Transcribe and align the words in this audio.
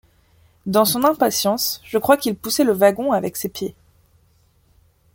Dans 0.65 0.83
son 0.83 1.03
impatience, 1.03 1.79
je 1.83 1.99
crois 1.99 2.17
qu’il 2.17 2.35
poussait 2.35 2.63
le 2.63 2.73
wagon 2.73 3.11
avec 3.11 3.37
ses 3.37 3.49
pieds. 3.49 3.75